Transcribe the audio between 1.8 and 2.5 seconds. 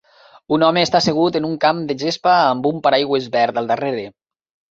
de gespa